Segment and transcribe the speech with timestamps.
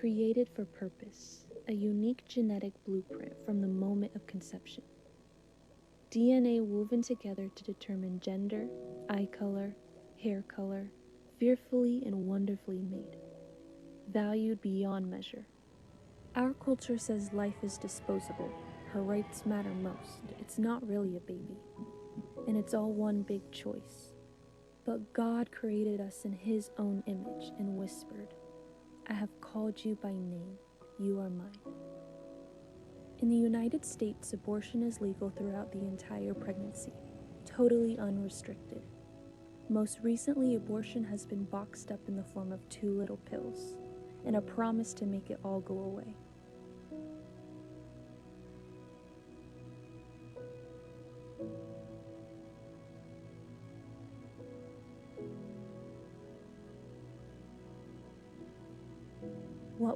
[0.00, 4.82] created for purpose, a unique genetic blueprint from the moment of conception.
[6.10, 8.66] DNA woven together to determine gender,
[9.10, 9.76] eye color,
[10.22, 10.90] hair color,
[11.38, 13.18] fearfully and wonderfully made,
[14.10, 15.46] valued beyond measure.
[16.34, 18.50] Our culture says life is disposable,
[18.92, 21.58] her rights matter most, it's not really a baby,
[22.48, 24.14] and it's all one big choice.
[24.86, 28.32] But God created us in His own image and whispered,
[29.10, 30.56] I have called you by name,
[31.00, 31.74] you are mine.
[33.18, 36.92] In the United States, abortion is legal throughout the entire pregnancy,
[37.44, 38.82] totally unrestricted.
[39.68, 43.74] Most recently, abortion has been boxed up in the form of two little pills
[44.24, 46.14] and a promise to make it all go away.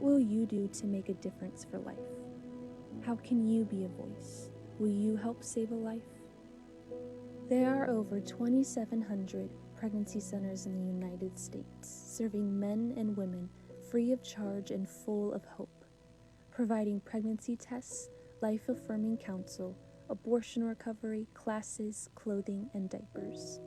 [0.05, 1.97] Will you do to make a difference for life?
[3.07, 4.51] How can you be a voice?
[4.79, 6.03] Will you help save a life?
[7.49, 13.49] There are over 2,700 pregnancy centers in the United States, serving men and women
[13.91, 15.87] free of charge and full of hope,
[16.51, 18.11] providing pregnancy tests,
[18.43, 19.75] life affirming counsel,
[20.11, 23.59] abortion recovery, classes, clothing, and diapers.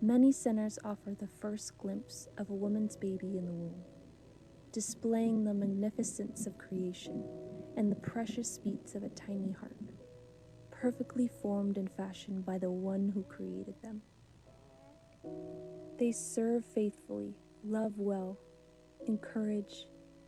[0.00, 3.82] Many centers offer the first glimpse of a woman's baby in the womb,
[4.76, 7.24] displaying the magnificence of creation
[7.78, 9.74] and the precious beats of a tiny heart,
[10.70, 14.02] perfectly formed and fashioned by the one who created them.
[15.98, 17.32] They serve faithfully,
[17.64, 18.36] love well,
[19.06, 19.86] encourage,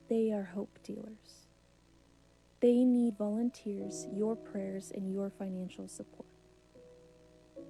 [0.09, 1.47] they are hope dealers.
[2.61, 6.25] They need volunteers, your prayers, and your financial support.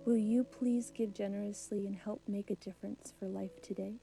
[0.06, 3.96] Will you please give generously and help make a difference for life today?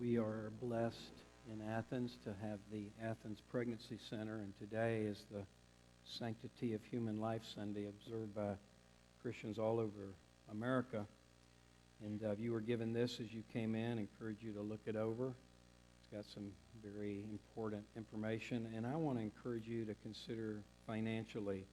[0.00, 5.42] We are blessed in Athens to have the Athens Pregnancy Center, and today is the
[6.04, 8.52] Sanctity of Human Life Sunday observed by
[9.20, 10.14] Christians all over
[10.52, 11.04] America.
[12.04, 13.98] And uh, you were given this as you came in.
[13.98, 15.34] I encourage you to look it over.
[15.98, 16.52] It's got some
[16.84, 18.68] very important information.
[18.76, 21.64] And I want to encourage you to consider financially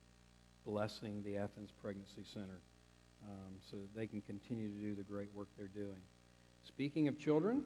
[0.66, 2.60] blessing the Athens Pregnancy Center
[3.30, 6.02] um, so that they can continue to do the great work they're doing.
[6.64, 7.66] Speaking of children,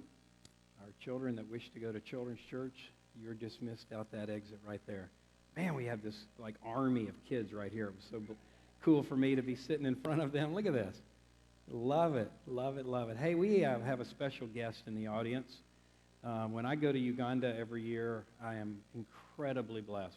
[0.82, 2.76] our children that wish to go to children's church,
[3.22, 5.10] you're dismissed out that exit right there.
[5.58, 7.88] Man, we have this like army of kids right here.
[7.88, 8.36] It was so
[8.84, 10.54] cool for me to be sitting in front of them.
[10.54, 10.96] Look at this.
[11.72, 13.18] Love it, love it, love it.
[13.18, 15.52] Hey, we uh, have a special guest in the audience.
[16.24, 20.16] Um, when I go to Uganda every year, I am incredibly blessed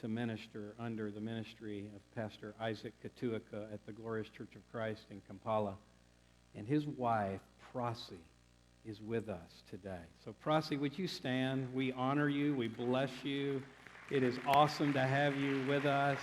[0.00, 5.02] to minister under the ministry of Pastor Isaac Katuaka at the Glorious Church of Christ
[5.10, 5.74] in Kampala.
[6.54, 7.40] And his wife,
[7.72, 8.18] Prasi,
[8.86, 10.04] is with us today.
[10.24, 11.72] So, Prasi, would you stand?
[11.74, 13.62] We honor you, we bless you.
[14.10, 16.18] It is awesome to have you with us.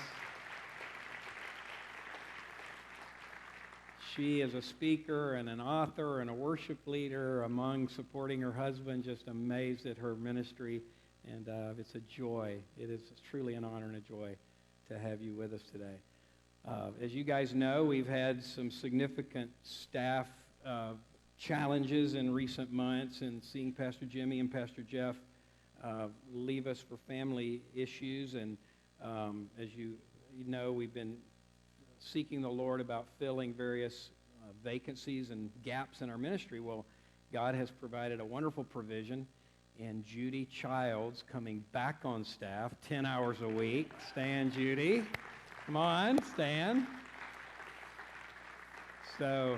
[4.16, 9.03] She is a speaker and an author and a worship leader among supporting her husband.
[9.03, 10.81] Just amazed at her ministry.
[11.29, 12.59] And uh, it's a joy.
[12.78, 14.35] It is truly an honor and a joy
[14.88, 15.97] to have you with us today.
[16.66, 20.28] Uh, as you guys know, we've had some significant staff
[20.66, 20.91] uh,
[21.38, 25.16] challenges in recent months, and seeing Pastor Jimmy and Pastor Jeff
[25.84, 28.34] uh, leave us for family issues.
[28.34, 28.58] And
[29.04, 29.94] um, as you,
[30.46, 31.18] know, we've been
[32.00, 34.10] seeking the Lord about filling various
[34.42, 36.60] uh, vacancies and gaps in our ministry.
[36.60, 36.86] Well,
[37.32, 39.28] God has provided a wonderful provision
[39.80, 43.90] and Judy Childs coming back on staff 10 hours a week.
[44.12, 45.04] Stand, Judy.
[45.66, 46.86] Come on, Stan.
[49.18, 49.58] So,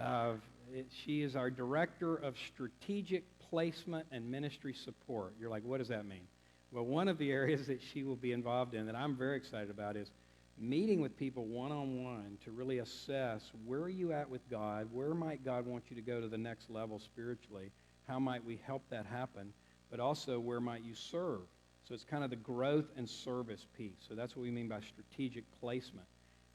[0.00, 0.32] uh,
[0.74, 5.34] it, she is our Director of Strategic Placement and Ministry Support.
[5.38, 6.26] You're like, what does that mean?
[6.70, 9.70] Well, one of the areas that she will be involved in that I'm very excited
[9.70, 10.10] about is
[10.58, 14.88] meeting with people one on one to really assess where are you at with God?
[14.92, 17.70] Where might God want you to go to the next level spiritually?
[18.08, 19.52] How might we help that happen?
[19.90, 21.40] But also, where might you serve?
[21.86, 23.98] So it's kind of the growth and service piece.
[24.08, 26.06] So that's what we mean by strategic placement.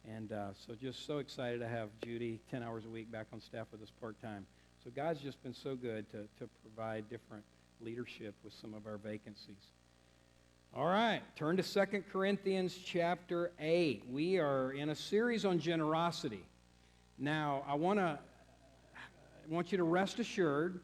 [0.08, 3.42] And uh, so just so excited to have Judy 10 hours a week back on
[3.42, 4.46] staff with us part time.
[4.84, 7.44] So God's just been so good to, to provide different
[7.82, 9.74] leadership with some of our vacancies.
[10.74, 14.04] All right, turn to 2 Corinthians chapter 8.
[14.10, 16.44] We are in a series on generosity.
[17.18, 18.20] Now, I want to
[19.50, 20.82] want you to rest assured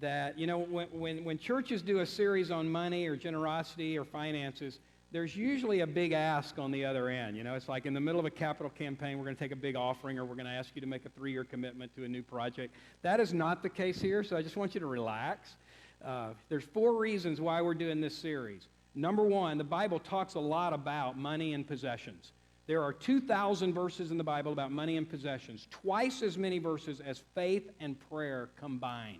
[0.00, 4.04] that, you know, when, when, when churches do a series on money or generosity or
[4.04, 4.78] finances,
[5.14, 7.36] there's usually a big ask on the other end.
[7.36, 9.52] You know, it's like in the middle of a capital campaign, we're going to take
[9.52, 11.94] a big offering or we're going to ask you to make a three year commitment
[11.94, 12.74] to a new project.
[13.02, 15.54] That is not the case here, so I just want you to relax.
[16.04, 18.66] Uh, there's four reasons why we're doing this series.
[18.96, 22.32] Number one, the Bible talks a lot about money and possessions.
[22.66, 26.98] There are 2,000 verses in the Bible about money and possessions, twice as many verses
[26.98, 29.18] as faith and prayer combined.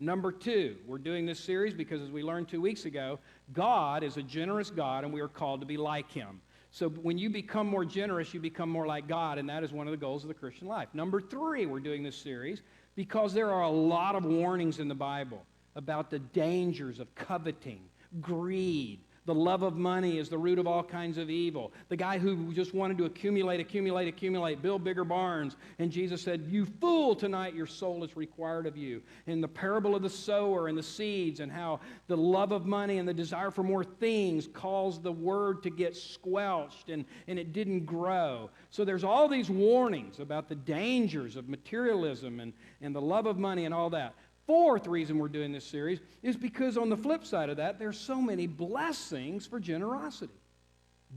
[0.00, 3.18] Number two, we're doing this series because, as we learned two weeks ago,
[3.52, 6.40] God is a generous God and we are called to be like Him.
[6.72, 9.86] So when you become more generous, you become more like God, and that is one
[9.86, 10.88] of the goals of the Christian life.
[10.92, 12.62] Number three, we're doing this series
[12.96, 15.46] because there are a lot of warnings in the Bible
[15.76, 17.82] about the dangers of coveting,
[18.20, 21.72] greed, the love of money is the root of all kinds of evil.
[21.88, 25.56] The guy who just wanted to accumulate, accumulate, accumulate, build bigger barns.
[25.78, 29.02] And Jesus said, You fool, tonight your soul is required of you.
[29.26, 32.98] In the parable of the sower and the seeds, and how the love of money
[32.98, 37.52] and the desire for more things caused the word to get squelched and, and it
[37.52, 38.50] didn't grow.
[38.70, 43.38] So there's all these warnings about the dangers of materialism and, and the love of
[43.38, 44.14] money and all that.
[44.46, 47.98] Fourth reason we're doing this series is because on the flip side of that, there's
[47.98, 50.34] so many blessings for generosity.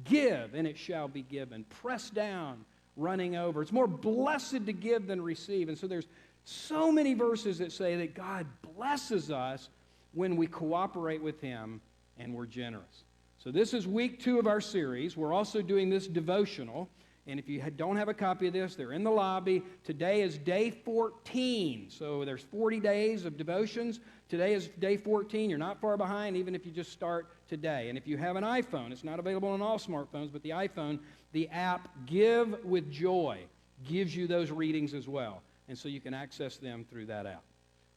[0.06, 1.65] Give, and it shall be given.
[1.81, 2.63] Press down,
[2.95, 3.62] running over.
[3.62, 5.68] It's more blessed to give than receive.
[5.68, 6.07] And so there's
[6.45, 9.69] so many verses that say that God blesses us
[10.13, 11.81] when we cooperate with Him
[12.18, 13.03] and we're generous.
[13.38, 15.18] So this is week two of our series.
[15.18, 16.89] We're also doing this devotional.
[17.27, 19.62] And if you don't have a copy of this, they're in the lobby.
[19.83, 21.88] Today is day 14.
[21.89, 24.00] So there's 40 days of devotions.
[24.29, 25.50] Today is day 14.
[25.50, 27.89] You're not far behind, even if you just start today.
[27.89, 31.00] And if you have an iPhone, it's not available on all smartphones, but the iPhone,
[31.33, 33.39] the app Give with Joy
[33.85, 35.41] gives you those readings as well.
[35.68, 37.44] And so you can access them through that app.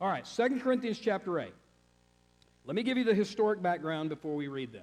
[0.00, 1.52] All right, 2 Corinthians chapter 8.
[2.64, 4.82] Let me give you the historic background before we read this.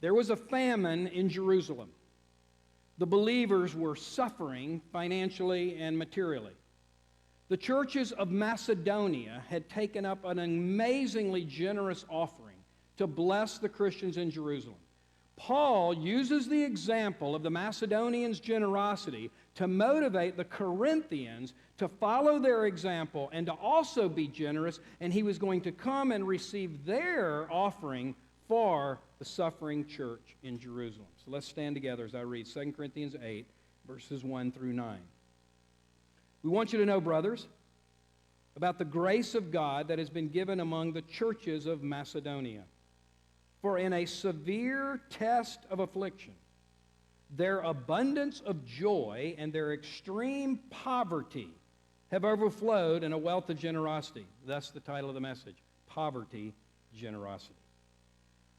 [0.00, 1.88] There was a famine in Jerusalem
[3.02, 6.52] the believers were suffering financially and materially.
[7.48, 12.54] The churches of Macedonia had taken up an amazingly generous offering
[12.98, 14.76] to bless the Christians in Jerusalem.
[15.34, 22.66] Paul uses the example of the Macedonians' generosity to motivate the Corinthians to follow their
[22.66, 27.48] example and to also be generous, and he was going to come and receive their
[27.50, 28.14] offering
[28.46, 31.06] for the suffering church in Jerusalem.
[31.24, 33.46] So let's stand together as I read 2 Corinthians 8,
[33.86, 34.98] verses 1 through 9.
[36.42, 37.46] We want you to know, brothers,
[38.56, 42.64] about the grace of God that has been given among the churches of Macedonia.
[43.60, 46.34] For in a severe test of affliction,
[47.30, 51.50] their abundance of joy and their extreme poverty
[52.10, 54.26] have overflowed in a wealth of generosity.
[54.44, 56.54] That's the title of the message Poverty,
[56.92, 57.61] Generosity.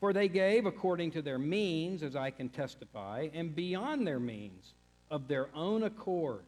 [0.03, 4.73] For they gave according to their means, as I can testify, and beyond their means,
[5.09, 6.43] of their own accord,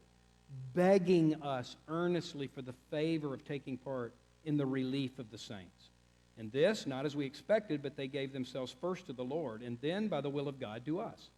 [0.73, 4.13] begging us earnestly for the favor of taking part
[4.43, 5.89] in the relief of the saints.
[6.37, 9.77] And this, not as we expected, but they gave themselves first to the Lord, and
[9.79, 11.29] then, by the will of God, to us.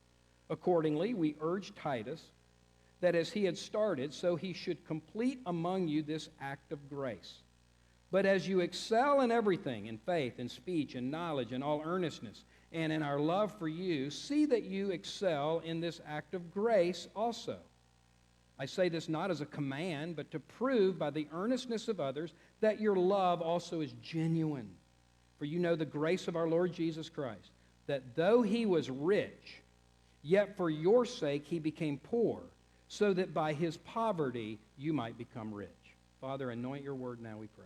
[0.50, 2.24] Accordingly, we urge Titus
[3.00, 7.44] that as he had started, so he should complete among you this act of grace.
[8.10, 12.46] But as you excel in everything, in faith, in speech, in knowledge, in all earnestness,
[12.72, 17.08] and in our love for you, see that you excel in this act of grace
[17.16, 17.58] also.
[18.60, 22.34] I say this not as a command, but to prove by the earnestness of others
[22.62, 24.70] that your love also is genuine.
[25.38, 27.52] For you know the grace of our Lord Jesus Christ,
[27.86, 29.62] that though he was rich,
[30.24, 32.42] yet for your sake he became poor,
[32.88, 35.70] so that by his poverty you might become rich.
[36.20, 37.66] Father, anoint your word now, we pray.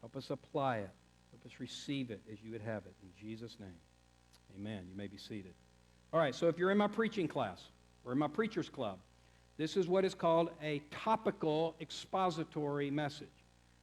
[0.00, 0.90] Help us apply it.
[1.30, 2.94] Help us receive it as you would have it.
[3.02, 3.68] In Jesus' name.
[4.56, 4.86] Amen.
[4.90, 5.54] You may be seated.
[6.12, 7.62] All right, so if you're in my preaching class
[8.04, 8.98] or in my preacher's club,
[9.58, 13.28] this is what is called a topical expository message.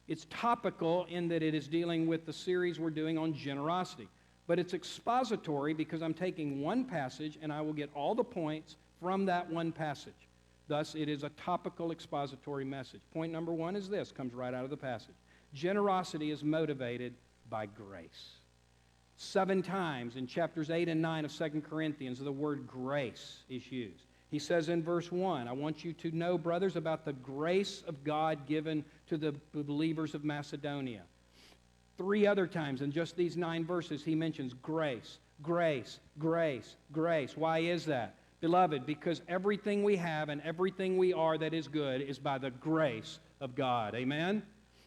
[0.08, 4.08] It's topical in that it is dealing with the series we're doing on generosity.
[4.46, 8.76] But it's expository because I'm taking one passage and I will get all the points
[9.00, 10.14] from that one passage.
[10.68, 13.00] Thus, it is a topical expository message.
[13.12, 15.14] Point number one is this, comes right out of the passage.
[15.56, 17.14] Generosity is motivated
[17.48, 18.32] by grace.
[19.16, 24.04] Seven times in chapters 8 and 9 of 2 Corinthians, the word grace is used.
[24.28, 28.04] He says in verse 1, I want you to know, brothers, about the grace of
[28.04, 31.04] God given to the believers of Macedonia.
[31.96, 37.34] Three other times in just these nine verses, he mentions grace, grace, grace, grace.
[37.34, 38.16] Why is that?
[38.42, 42.50] Beloved, because everything we have and everything we are that is good is by the
[42.50, 43.94] grace of God.
[43.94, 44.42] Amen?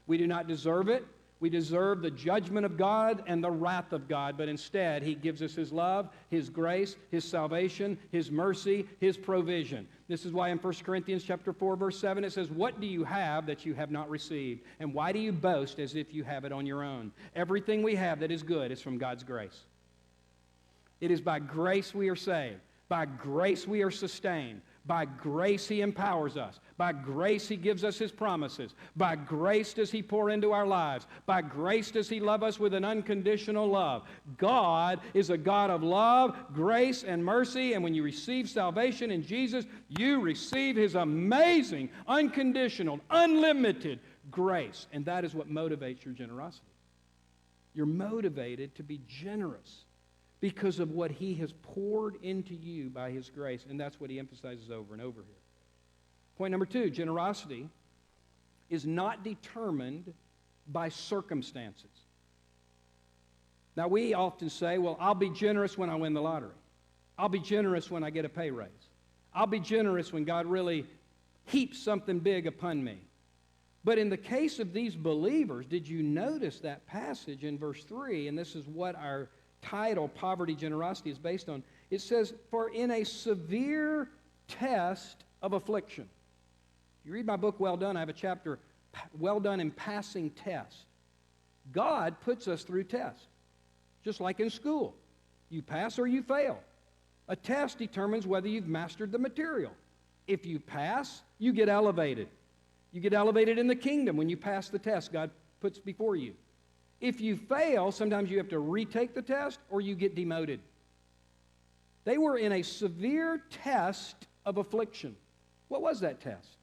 [0.10, 1.06] We do not deserve it.
[1.39, 5.44] We deserve the judgment of God and the wrath of God, but instead, He gives
[5.44, 9.88] us His love, His grace, His salvation, His mercy, His provision.
[10.08, 13.04] This is why in 1 Corinthians chapter 4, verse 7, it says, What do you
[13.04, 14.63] have that you have not received?
[14.80, 17.12] And why do you boast as if you have it on your own?
[17.36, 19.62] Everything we have that is good is from God's grace.
[21.01, 22.60] It is by grace we are saved.
[22.89, 24.62] By grace we are sustained.
[24.89, 26.60] By grace he empowers us.
[26.75, 28.74] By grace he gives us his promises.
[28.98, 31.05] By grace does he pour into our lives.
[31.27, 34.01] By grace does he love us with an unconditional love.
[34.39, 37.74] God is a God of love, grace, and mercy.
[37.74, 44.00] And when you receive salvation in Jesus, you receive his amazing, unconditional, unlimited
[44.31, 44.88] grace.
[44.91, 46.65] And that is what motivates your generosity.
[47.75, 49.84] You're motivated to be generous
[50.41, 53.65] because of what he has poured into you by his grace.
[53.69, 55.36] And that's what he emphasizes over and over here.
[56.38, 57.67] Point number two generosity
[58.69, 60.13] is not determined
[60.67, 61.89] by circumstances.
[63.75, 66.51] Now, we often say, well, I'll be generous when I win the lottery.
[67.17, 68.69] I'll be generous when I get a pay raise.
[69.34, 70.86] I'll be generous when God really
[71.46, 73.00] heaps something big upon me.
[73.84, 78.27] But in the case of these believers, did you notice that passage in verse 3?
[78.27, 79.29] And this is what our
[79.62, 81.63] title, Poverty Generosity, is based on.
[81.89, 84.10] It says, For in a severe
[84.48, 86.08] test of affliction.
[87.06, 88.60] You read my book, Well Done, I have a chapter,
[89.18, 90.86] Well Done in Passing Test.
[91.72, 93.28] God puts us through tests,
[94.04, 94.96] just like in school.
[95.50, 96.60] You pass or you fail.
[97.28, 99.72] A test determines whether you've mastered the material.
[100.28, 102.28] If you pass, you get elevated.
[102.92, 105.30] You get elevated in the kingdom when you pass the test God
[105.62, 106.34] puts before you.
[107.01, 110.60] If you fail, sometimes you have to retake the test or you get demoted.
[112.03, 115.15] They were in a severe test of affliction.
[115.68, 116.58] What was that test?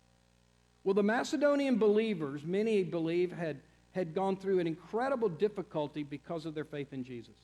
[0.85, 3.59] Well, the Macedonian believers, many believe, had,
[3.93, 7.35] had gone through an incredible difficulty because of their faith in Jesus.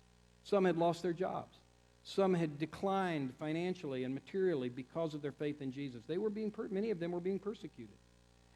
[0.45, 1.59] Some had lost their jobs.
[2.05, 6.03] Some had declined financially and materially because of their faith in Jesus.
[6.07, 7.95] They were being many of them were being persecuted.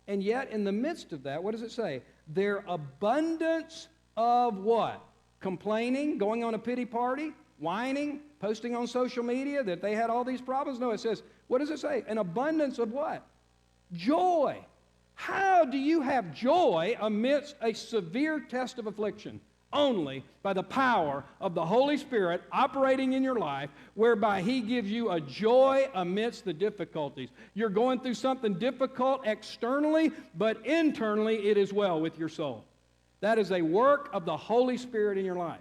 [0.09, 2.03] And yet, in the midst of that, what does it say?
[2.29, 5.03] Their abundance of what?
[5.41, 10.25] Complaining, going on a pity party, whining, posting on social media that they had all
[10.25, 10.79] these problems?
[10.79, 12.05] No, it says, what does it say?
[12.09, 13.27] An abundance of what?
[13.93, 14.59] Joy.
[15.15, 19.41] How do you have joy amidst a severe test of affliction?
[19.73, 24.91] Only by the power of the Holy Spirit operating in your life, whereby He gives
[24.91, 27.31] you a joy amidst the difficulties.
[27.55, 32.65] You're going through something difficult externally, but internally it is well with your soul.
[33.27, 35.59] That is a work of the Holy Spirit in your life.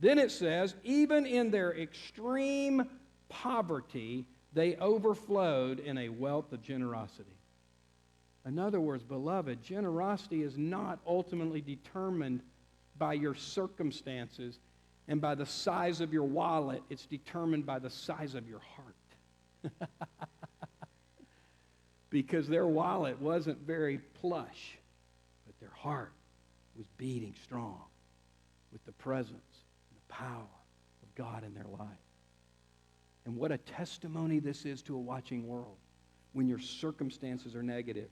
[0.00, 2.88] Then it says, even in their extreme
[3.28, 7.36] poverty, they overflowed in a wealth of generosity.
[8.46, 12.40] In other words, beloved, generosity is not ultimately determined
[12.96, 14.58] by your circumstances
[15.06, 16.82] and by the size of your wallet.
[16.88, 18.62] It's determined by the size of your
[19.70, 19.90] heart.
[22.08, 24.78] because their wallet wasn't very plush,
[25.44, 26.14] but their heart
[26.82, 27.80] was beating strong
[28.72, 30.48] with the presence and the power
[31.02, 31.88] of God in their life.
[33.24, 35.76] And what a testimony this is to a watching world
[36.32, 38.08] when your circumstances are negative,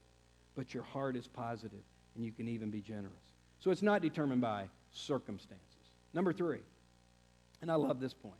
[0.54, 1.82] but your heart is positive
[2.14, 3.12] and you can even be generous.
[3.58, 5.64] So it's not determined by circumstances.
[6.14, 6.60] Number three,
[7.62, 8.36] and I love this point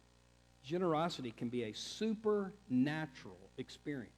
[0.62, 4.12] generosity can be a supernatural experience.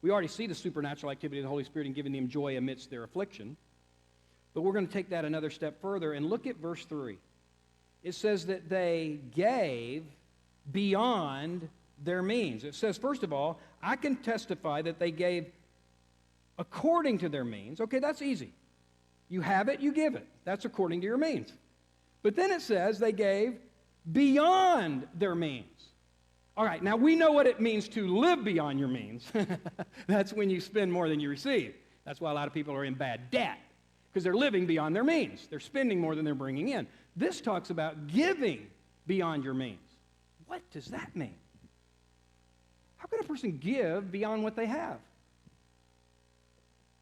[0.00, 2.90] We already see the supernatural activity of the Holy Spirit in giving them joy amidst
[2.90, 3.56] their affliction.
[4.58, 7.16] But we're going to take that another step further and look at verse 3.
[8.02, 10.02] It says that they gave
[10.72, 11.68] beyond
[12.02, 12.64] their means.
[12.64, 15.46] It says, first of all, I can testify that they gave
[16.58, 17.80] according to their means.
[17.80, 18.52] Okay, that's easy.
[19.28, 20.26] You have it, you give it.
[20.44, 21.52] That's according to your means.
[22.24, 23.60] But then it says they gave
[24.10, 25.66] beyond their means.
[26.56, 29.30] All right, now we know what it means to live beyond your means.
[30.08, 31.76] That's when you spend more than you receive.
[32.04, 33.58] That's why a lot of people are in bad debt
[34.12, 35.46] because they're living beyond their means.
[35.48, 36.86] They're spending more than they're bringing in.
[37.16, 38.66] This talks about giving
[39.06, 39.78] beyond your means.
[40.46, 41.34] What does that mean?
[42.96, 44.98] How can a person give beyond what they have?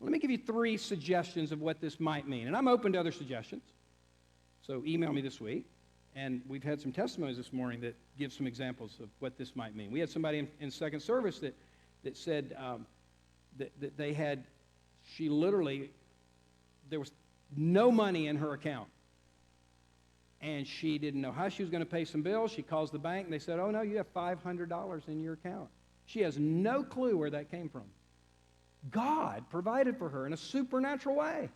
[0.00, 2.46] Let me give you three suggestions of what this might mean.
[2.46, 3.62] And I'm open to other suggestions.
[4.66, 5.64] So email me this week.
[6.14, 9.76] And we've had some testimonies this morning that give some examples of what this might
[9.76, 9.90] mean.
[9.90, 11.54] We had somebody in, in second service that,
[12.04, 12.86] that said um,
[13.58, 14.44] that, that they had,
[15.04, 15.90] she literally,
[16.90, 17.12] there was
[17.56, 18.88] no money in her account.
[20.40, 22.52] And she didn't know how she was going to pay some bills.
[22.52, 25.68] She calls the bank and they said, Oh, no, you have $500 in your account.
[26.04, 27.84] She has no clue where that came from.
[28.90, 31.48] God provided for her in a supernatural way.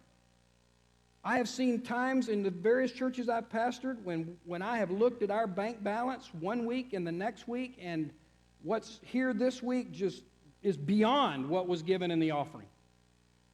[1.22, 5.22] I have seen times in the various churches I've pastored when, when I have looked
[5.22, 8.10] at our bank balance one week and the next week, and
[8.62, 10.22] what's here this week just
[10.62, 12.66] is beyond what was given in the offering.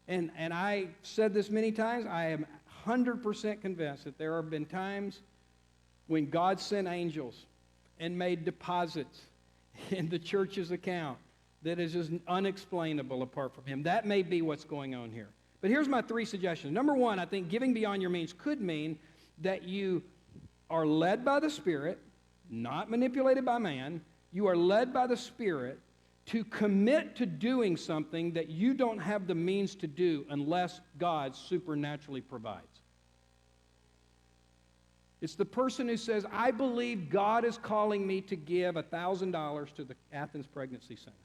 [0.08, 2.46] And, and I said this many times, I am
[2.86, 5.20] 100% convinced that there have been times
[6.06, 7.46] when God sent angels
[7.98, 9.22] and made deposits
[9.90, 11.18] in the church's account
[11.62, 13.82] that is just unexplainable apart from Him.
[13.82, 15.28] That may be what's going on here.
[15.60, 16.72] But here's my three suggestions.
[16.72, 18.98] Number one, I think giving beyond your means could mean
[19.42, 20.02] that you
[20.70, 21.98] are led by the Spirit,
[22.50, 24.00] not manipulated by man.
[24.32, 25.80] You are led by the Spirit
[26.26, 31.36] to commit to doing something that you don't have the means to do unless God
[31.36, 32.66] supernaturally provides.
[35.20, 39.84] It's the person who says, I believe God is calling me to give $1,000 to
[39.84, 41.16] the Athens Pregnancy Center.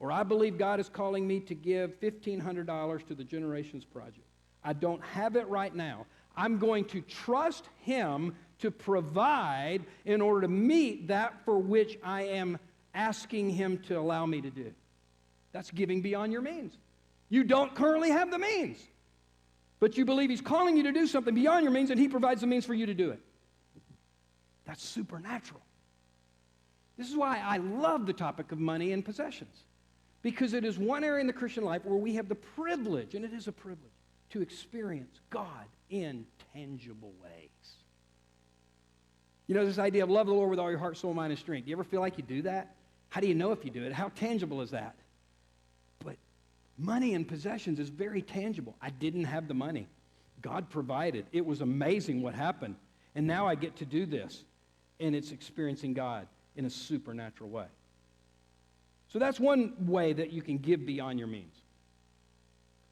[0.00, 4.26] Or I believe God is calling me to give $1,500 to the Generations Project.
[4.64, 6.06] I don't have it right now.
[6.36, 12.22] I'm going to trust Him to provide in order to meet that for which I
[12.22, 12.58] am
[12.98, 14.72] asking Him to allow me to do.
[15.52, 16.76] That's giving beyond your means.
[17.30, 18.78] You don't currently have the means,
[19.80, 22.42] but you believe He's calling you to do something beyond your means and He provides
[22.42, 23.20] the means for you to do it.
[24.66, 25.62] That's supernatural.
[26.98, 29.64] This is why I love the topic of money and possessions
[30.20, 33.24] because it is one area in the Christian life where we have the privilege, and
[33.24, 33.92] it is a privilege,
[34.30, 37.48] to experience God in tangible ways.
[39.46, 41.38] You know, this idea of love the Lord with all your heart, soul, mind, and
[41.38, 41.64] strength.
[41.64, 42.74] Do you ever feel like you do that?
[43.08, 43.92] How do you know if you do it?
[43.92, 44.94] How tangible is that?
[46.04, 46.16] But
[46.76, 48.74] money and possessions is very tangible.
[48.80, 49.88] I didn't have the money.
[50.42, 51.26] God provided.
[51.32, 52.76] It was amazing what happened.
[53.14, 54.44] And now I get to do this.
[55.00, 57.66] And it's experiencing God in a supernatural way.
[59.08, 61.54] So that's one way that you can give beyond your means.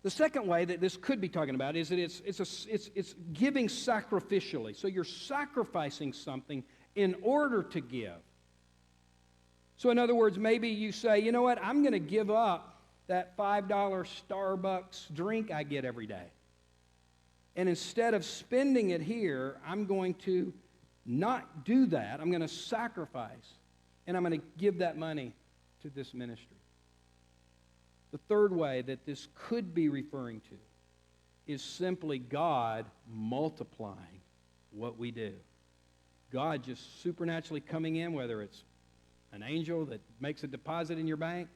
[0.03, 2.91] The second way that this could be talking about is that it's, it's, a, it's,
[2.95, 4.77] it's giving sacrificially.
[4.77, 6.63] So you're sacrificing something
[6.95, 8.15] in order to give.
[9.77, 12.81] So, in other words, maybe you say, you know what, I'm going to give up
[13.09, 13.69] that $5
[14.29, 16.27] Starbucks drink I get every day.
[17.57, 20.53] And instead of spending it here, I'm going to
[21.05, 22.21] not do that.
[22.21, 23.55] I'm going to sacrifice.
[24.07, 25.33] And I'm going to give that money
[25.83, 26.57] to this ministry.
[28.13, 30.57] The third way that this could be referring to
[31.53, 34.21] is simply God multiplying
[34.71, 35.33] what we do.
[36.33, 38.65] God just supernaturally coming in, whether it's
[39.33, 41.49] an angel that makes a deposit in your bank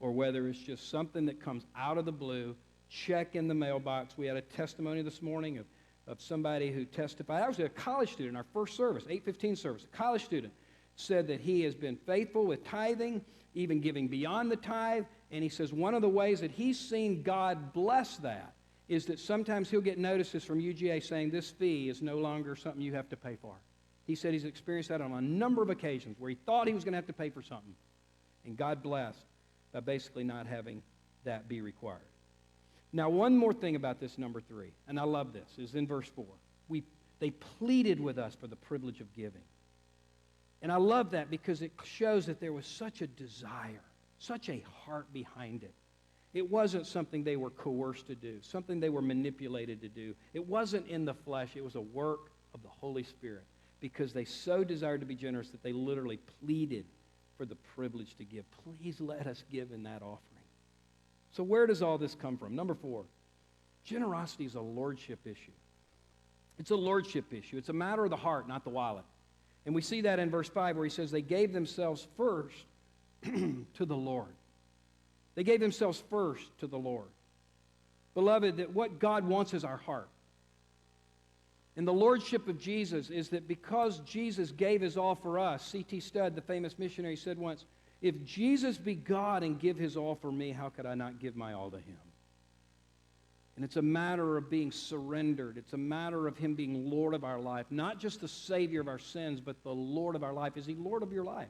[0.00, 2.54] or whether it's just something that comes out of the blue,
[2.88, 4.16] check in the mailbox.
[4.16, 5.66] We had a testimony this morning of,
[6.06, 7.42] of somebody who testified.
[7.42, 9.84] I was a college student, our first service, 815 service.
[9.84, 10.52] A college student
[10.96, 15.04] said that he has been faithful with tithing even giving beyond the tithe.
[15.30, 18.54] And he says one of the ways that he's seen God bless that
[18.88, 22.80] is that sometimes he'll get notices from UGA saying this fee is no longer something
[22.80, 23.54] you have to pay for.
[24.08, 26.82] He said he's experienced that on a number of occasions where he thought he was
[26.82, 27.74] going to have to pay for something.
[28.46, 29.22] And God blessed
[29.70, 30.82] by basically not having
[31.24, 32.00] that be required.
[32.90, 36.08] Now, one more thing about this number three, and I love this, is in verse
[36.16, 36.24] 4.
[36.68, 36.84] We,
[37.20, 39.42] they pleaded with us for the privilege of giving.
[40.62, 43.84] And I love that because it shows that there was such a desire,
[44.18, 45.74] such a heart behind it.
[46.32, 50.14] It wasn't something they were coerced to do, something they were manipulated to do.
[50.32, 53.44] It wasn't in the flesh, it was a work of the Holy Spirit
[53.80, 56.84] because they so desired to be generous that they literally pleaded
[57.36, 58.44] for the privilege to give.
[58.64, 60.22] Please let us give in that offering.
[61.32, 62.56] So, where does all this come from?
[62.56, 63.04] Number four,
[63.84, 65.52] generosity is a lordship issue.
[66.58, 67.56] It's a lordship issue.
[67.56, 69.04] It's a matter of the heart, not the wallet.
[69.64, 72.56] And we see that in verse 5 where he says, They gave themselves first
[73.22, 74.34] to the Lord.
[75.34, 77.08] They gave themselves first to the Lord.
[78.14, 80.08] Beloved, that what God wants is our heart.
[81.78, 86.00] And the lordship of Jesus is that because Jesus gave his all for us, C.T.
[86.00, 87.64] Studd, the famous missionary, said once,
[88.02, 91.36] If Jesus be God and give his all for me, how could I not give
[91.36, 91.96] my all to him?
[93.54, 95.56] And it's a matter of being surrendered.
[95.56, 97.66] It's a matter of Him being Lord of our life.
[97.70, 100.56] Not just the Savior of our sins, but the Lord of our life.
[100.56, 101.48] Is He Lord of your life?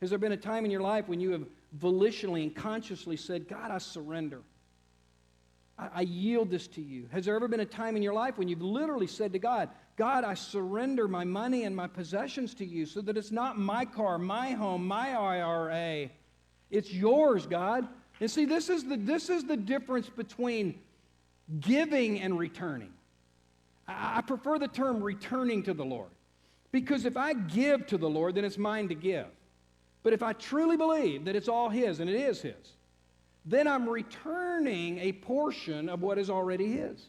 [0.00, 1.44] Has there been a time in your life when you have
[1.76, 4.42] volitionally and consciously said, God, I surrender?
[5.78, 7.06] I, I yield this to you.
[7.12, 9.68] Has there ever been a time in your life when you've literally said to God,
[9.96, 13.84] God, I surrender my money and my possessions to you so that it's not my
[13.84, 16.10] car, my home, my IRA.
[16.70, 17.86] It's yours, God.
[18.20, 20.78] And see, this is the, this is the difference between
[21.60, 22.92] giving and returning.
[23.86, 26.10] I prefer the term returning to the Lord.
[26.70, 29.26] Because if I give to the Lord, then it's mine to give.
[30.02, 32.74] But if I truly believe that it's all His, and it is His,
[33.50, 37.08] then I'm returning a portion of what is already His.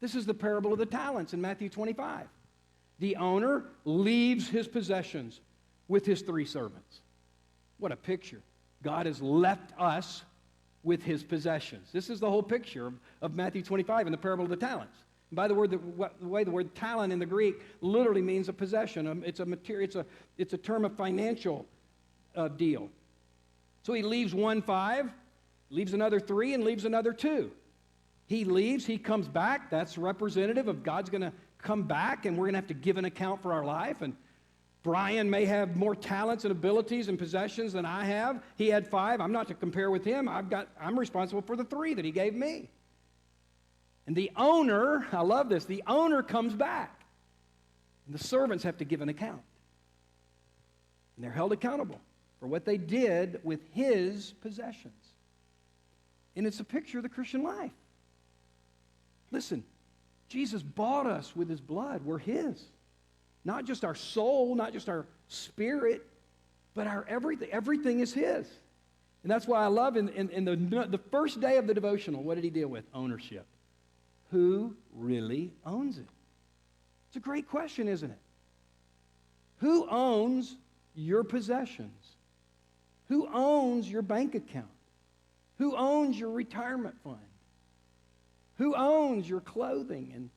[0.00, 2.26] This is the parable of the talents in Matthew 25.
[2.98, 5.40] The owner leaves his possessions
[5.88, 7.00] with his three servants.
[7.78, 8.42] What a picture.
[8.82, 10.22] God has left us
[10.82, 11.88] with his possessions.
[11.92, 14.98] This is the whole picture of, of Matthew 25 in the parable of the talents.
[15.30, 15.80] And by the, word, the,
[16.20, 19.06] the way the word talent in the Greek literally means a possession.
[19.06, 21.66] Um, It's a, material, it's a, it's a term of financial
[22.36, 22.90] uh, deal.
[23.82, 25.10] So he leaves one five,
[25.70, 27.50] leaves another three, and leaves another two.
[28.26, 29.70] He leaves, he comes back.
[29.70, 32.96] That's representative of God's going to come back, and we're going to have to give
[32.96, 34.02] an account for our life.
[34.02, 34.16] And
[34.82, 38.42] Brian may have more talents and abilities and possessions than I have.
[38.56, 39.20] He had five.
[39.20, 40.28] I'm not to compare with him.
[40.28, 42.70] I've got, I'm responsible for the three that he gave me.
[44.06, 47.00] And the owner, I love this, the owner comes back.
[48.06, 49.40] And the servants have to give an account.
[51.16, 52.00] And they're held accountable
[52.38, 55.03] for what they did with his possessions.
[56.36, 57.72] And it's a picture of the Christian life.
[59.30, 59.64] Listen,
[60.28, 62.04] Jesus bought us with his blood.
[62.04, 62.62] We're his.
[63.44, 66.06] Not just our soul, not just our spirit,
[66.74, 67.50] but our everything.
[67.50, 68.46] Everything is his.
[69.22, 72.22] And that's why I love in, in, in the, the first day of the devotional,
[72.22, 72.84] what did he deal with?
[72.92, 73.46] Ownership.
[74.30, 76.06] Who really owns it?
[77.08, 78.18] It's a great question, isn't it?
[79.58, 80.56] Who owns
[80.94, 82.16] your possessions?
[83.08, 84.66] Who owns your bank account?
[85.58, 87.18] Who owns your retirement fund?
[88.58, 90.30] Who owns your clothing and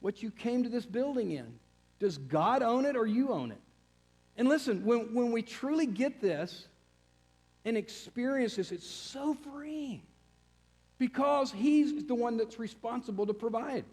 [0.00, 1.58] what you came to this building in?
[1.98, 3.60] Does God own it or you own it?
[4.36, 6.66] And listen, when, when we truly get this
[7.64, 10.02] and experience this, it's so freeing
[10.98, 13.84] because He's the one that's responsible to provide.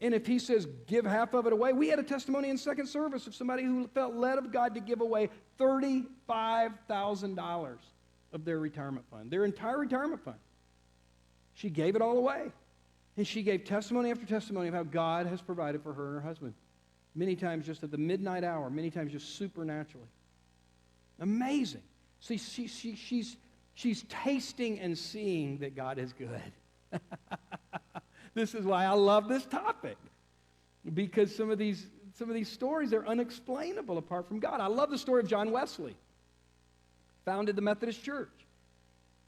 [0.00, 2.86] And if He says, give half of it away, we had a testimony in second
[2.86, 7.76] service of somebody who felt led of God to give away $35,000
[8.32, 10.38] of their retirement fund, their entire retirement fund.
[11.54, 12.52] She gave it all away.
[13.16, 16.20] And she gave testimony after testimony of how God has provided for her and her
[16.20, 16.54] husband.
[17.14, 20.06] Many times just at the midnight hour, many times just supernaturally.
[21.18, 21.82] Amazing.
[22.20, 23.36] See, she, she, she's,
[23.74, 26.52] she's tasting and seeing that God is good.
[28.34, 29.98] this is why I love this topic.
[30.94, 34.60] Because some of these, some of these stories are unexplainable apart from God.
[34.60, 35.96] I love the story of John Wesley,
[37.30, 38.32] founded the Methodist Church.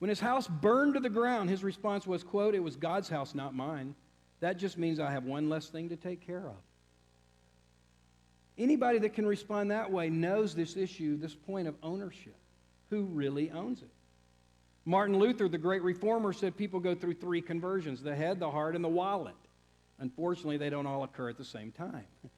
[0.01, 3.33] When his house burned to the ground, his response was, quote, it was God's house,
[3.33, 3.95] not mine.
[4.41, 6.57] That just means I have one less thing to take care of.
[8.59, 12.35] Anybody that can respond that way knows this issue, this point of ownership.
[12.91, 13.91] Who really owns it?
[14.85, 18.75] Martin Luther, the great reformer, said people go through three conversions the head, the heart,
[18.75, 19.37] and the wallet.
[20.01, 22.07] Unfortunately, they don't all occur at the same time.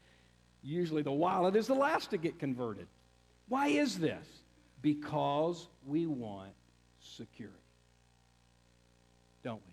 [0.62, 2.86] Usually, the wallet is the last to get converted.
[3.48, 4.43] Why is this?
[4.84, 6.50] Because we want
[7.00, 7.56] security.
[9.42, 9.72] Don't we?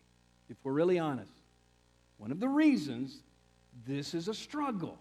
[0.50, 1.34] If we're really honest,
[2.18, 3.18] one of the reasons
[3.86, 4.98] this is a struggle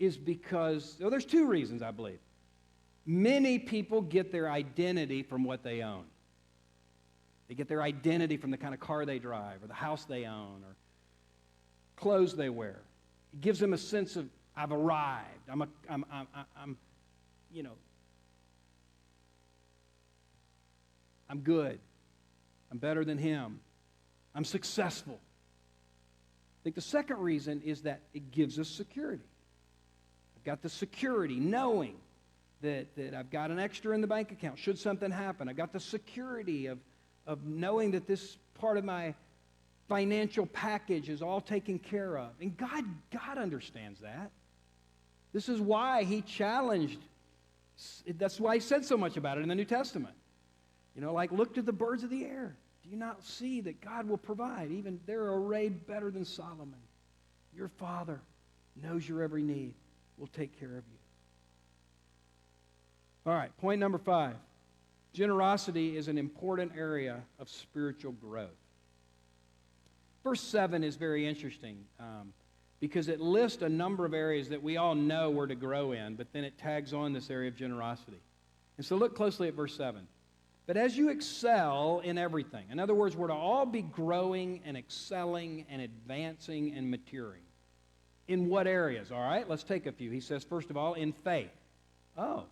[0.00, 2.18] is because, well, there's two reasons, I believe.
[3.06, 6.06] Many people get their identity from what they own.
[7.46, 10.24] They get their identity from the kind of car they drive, or the house they
[10.24, 10.74] own, or
[11.94, 12.80] clothes they wear.
[13.32, 15.48] It gives them a sense of, I've arrived.
[15.48, 16.26] I'm, a, I'm, I'm,
[16.60, 16.76] I'm
[17.52, 17.74] you know,
[21.28, 21.78] I'm good.
[22.70, 23.60] I'm better than him.
[24.34, 25.18] I'm successful.
[25.18, 29.24] I think the second reason is that it gives us security.
[30.36, 31.96] I've got the security, knowing
[32.62, 35.48] that, that I've got an extra in the bank account should something happen.
[35.48, 36.78] I've got the security of,
[37.26, 39.14] of knowing that this part of my
[39.88, 42.30] financial package is all taken care of.
[42.40, 44.30] And God, God understands that.
[45.32, 46.98] This is why he challenged,
[48.16, 50.15] that's why he said so much about it in the New Testament.
[50.96, 52.56] You know, like look to the birds of the air.
[52.82, 54.72] Do you not see that God will provide?
[54.72, 56.74] Even they're arrayed better than Solomon.
[57.54, 58.20] Your Father
[58.82, 59.74] knows your every need,
[60.18, 60.98] will take care of you.
[63.26, 64.36] All right, point number five.
[65.12, 68.50] Generosity is an important area of spiritual growth.
[70.22, 72.32] Verse 7 is very interesting um,
[72.80, 76.16] because it lists a number of areas that we all know where to grow in,
[76.16, 78.20] but then it tags on this area of generosity.
[78.76, 80.06] And so look closely at verse 7.
[80.66, 84.76] But as you excel in everything, in other words, we're to all be growing and
[84.76, 87.42] excelling and advancing and maturing.
[88.26, 89.12] In what areas?
[89.12, 90.10] All right, let's take a few.
[90.10, 91.50] He says, first of all, in faith.
[92.18, 92.44] Oh,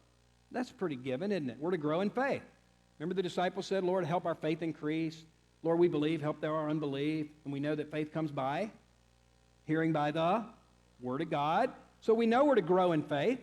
[0.52, 1.56] that's pretty given, isn't it?
[1.58, 2.42] We're to grow in faith.
[3.00, 5.24] Remember the disciples said, Lord, help our faith increase.
[5.64, 7.26] Lord, we believe, help our unbelief.
[7.44, 8.70] And we know that faith comes by
[9.66, 10.44] hearing by the
[11.00, 11.70] Word of God.
[12.00, 13.40] So we know we're to grow in faith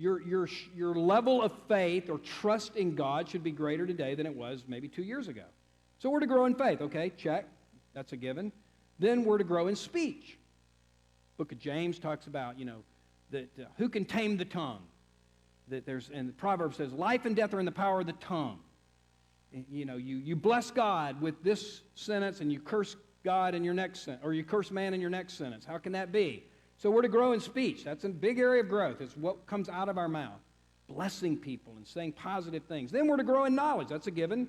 [0.00, 4.24] your, your, your level of faith or trust in God should be greater today than
[4.24, 5.44] it was maybe two years ago.
[5.98, 6.80] So we're to grow in faith.
[6.80, 7.46] Okay, check.
[7.92, 8.50] That's a given.
[8.98, 10.38] Then we're to grow in speech.
[11.36, 12.78] Book of James talks about, you know,
[13.30, 14.82] that uh, who can tame the tongue?
[15.68, 18.14] That there's, and the proverb says, life and death are in the power of the
[18.14, 18.58] tongue.
[19.70, 23.74] You know, you, you bless God with this sentence and you curse God in your
[23.74, 25.66] next sentence, or you curse man in your next sentence.
[25.66, 26.44] How can that be?
[26.80, 27.84] So we're to grow in speech.
[27.84, 29.02] That's a big area of growth.
[29.02, 30.40] It's what comes out of our mouth.
[30.88, 32.90] Blessing people and saying positive things.
[32.90, 33.88] Then we're to grow in knowledge.
[33.88, 34.48] That's a given.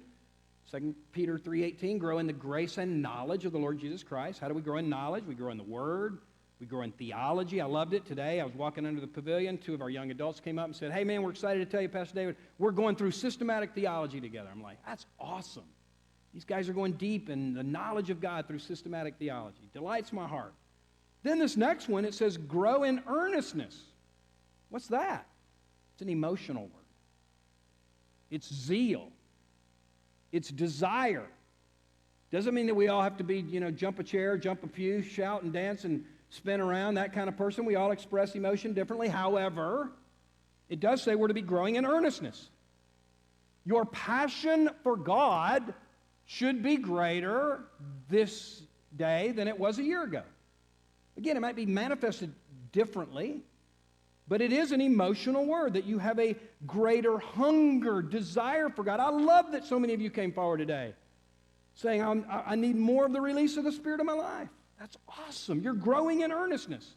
[0.72, 4.40] 2 Peter 3.18, grow in the grace and knowledge of the Lord Jesus Christ.
[4.40, 5.26] How do we grow in knowledge?
[5.26, 6.20] We grow in the Word.
[6.62, 7.60] We grow in theology.
[7.60, 8.40] I loved it today.
[8.40, 9.58] I was walking under the pavilion.
[9.58, 11.82] Two of our young adults came up and said, Hey, man, we're excited to tell
[11.82, 14.48] you, Pastor David, we're going through systematic theology together.
[14.50, 15.66] I'm like, That's awesome.
[16.34, 19.70] These guys are going deep in the knowledge of God through systematic theology.
[19.74, 20.54] Delights my heart.
[21.24, 23.78] Then this next one, it says, grow in earnestness.
[24.70, 25.28] What's that?
[25.94, 26.72] It's an emotional word.
[28.32, 29.10] It's zeal.
[30.32, 31.28] It's desire.
[32.32, 34.68] Doesn't mean that we all have to be, you know, jump a chair, jump a
[34.68, 37.66] pew, shout and dance and spin around, that kind of person.
[37.66, 39.10] We all express emotion differently.
[39.10, 39.92] However,
[40.70, 42.50] it does say we're to be growing in earnestness.
[43.66, 45.74] Your passion for God
[46.26, 47.66] should be greater
[48.10, 48.64] this
[48.96, 50.24] day than it was a year ago.
[51.18, 52.34] Again, it might be manifested
[52.72, 53.42] differently,
[54.28, 59.00] but it is an emotional word that you have a greater hunger, desire for God.
[59.00, 60.94] I love that so many of you came forward today
[61.76, 64.50] saying, i need more of the release of the Spirit in my life.
[64.80, 65.62] That's awesome.
[65.62, 66.96] You're growing in earnestness.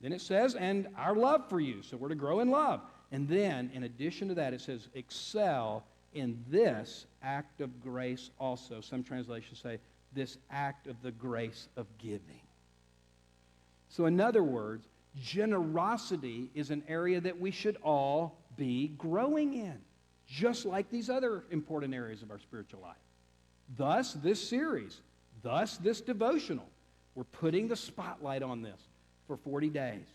[0.00, 1.82] Then it says, and our love for you.
[1.82, 2.80] So we're to grow in love.
[3.12, 8.80] And then, in addition to that, it says, excel in this act of grace also.
[8.80, 9.78] Some translations say,
[10.12, 12.40] this act of the grace of giving.
[13.90, 14.86] So, in other words,
[15.20, 19.78] generosity is an area that we should all be growing in,
[20.26, 22.96] just like these other important areas of our spiritual life.
[23.76, 25.00] Thus, this series,
[25.42, 26.66] thus, this devotional
[27.14, 28.80] we're putting the spotlight on this
[29.26, 30.06] for 40 days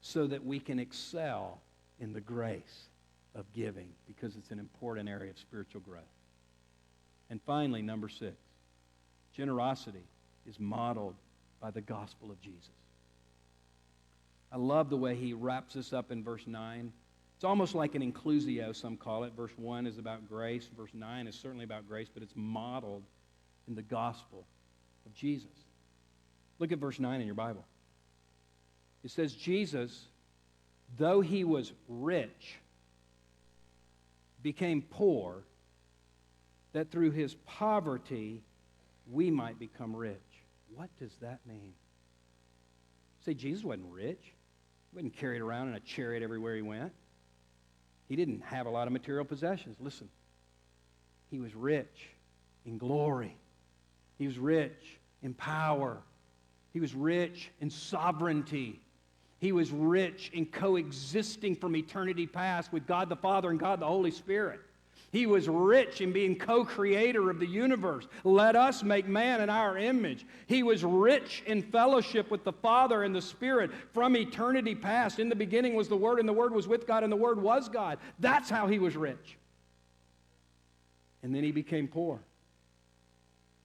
[0.00, 1.60] so that we can excel
[2.00, 2.88] in the grace
[3.34, 6.02] of giving because it's an important area of spiritual growth.
[7.28, 8.36] And finally, number six,
[9.32, 10.04] generosity
[10.46, 11.14] is modeled
[11.60, 12.79] by the gospel of Jesus.
[14.52, 16.92] I love the way he wraps this up in verse 9.
[17.36, 19.32] It's almost like an inclusio, some call it.
[19.34, 23.04] Verse 1 is about grace, verse 9 is certainly about grace, but it's modeled
[23.68, 24.44] in the gospel
[25.06, 25.48] of Jesus.
[26.58, 27.64] Look at verse 9 in your Bible.
[29.02, 30.06] It says, Jesus,
[30.98, 32.56] though he was rich,
[34.42, 35.44] became poor,
[36.72, 38.42] that through his poverty
[39.10, 40.18] we might become rich.
[40.74, 41.72] What does that mean?
[43.24, 44.34] Say, Jesus wasn't rich.
[44.90, 46.92] He wasn't carried around in a chariot everywhere he went.
[48.08, 49.76] He didn't have a lot of material possessions.
[49.80, 50.08] Listen,
[51.30, 52.08] he was rich
[52.66, 53.36] in glory,
[54.18, 55.98] he was rich in power,
[56.72, 58.80] he was rich in sovereignty.
[59.38, 63.86] He was rich in coexisting from eternity past with God the Father and God the
[63.86, 64.60] Holy Spirit.
[65.12, 68.06] He was rich in being co creator of the universe.
[68.22, 70.24] Let us make man in our image.
[70.46, 75.18] He was rich in fellowship with the Father and the Spirit from eternity past.
[75.18, 77.42] In the beginning was the Word, and the Word was with God, and the Word
[77.42, 77.98] was God.
[78.20, 79.36] That's how he was rich.
[81.24, 82.20] And then he became poor.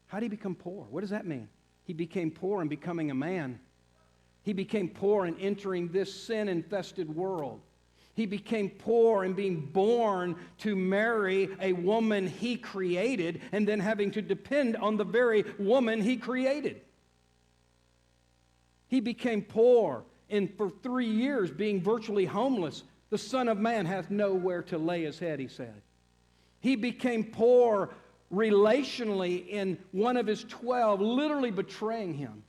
[0.08, 0.86] How did he become poor?
[0.90, 1.48] What does that mean?
[1.84, 3.60] He became poor in becoming a man.
[4.42, 7.62] He became poor in entering this sin infested world.
[8.16, 14.10] He became poor in being born to Mary a woman he created and then having
[14.12, 16.82] to depend on the very woman he created.
[18.88, 22.84] He became poor in for three years being virtually homeless.
[23.10, 25.82] The Son of Man hath nowhere to lay his head, he said.
[26.62, 27.90] He became poor
[28.34, 32.44] relationally in one of his 12, literally betraying him.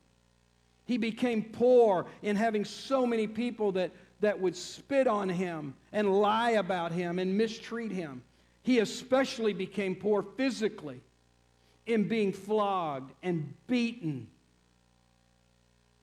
[0.85, 6.11] He became poor in having so many people that, that would spit on him and
[6.19, 8.23] lie about him and mistreat him.
[8.63, 11.01] He especially became poor physically
[11.85, 14.27] in being flogged and beaten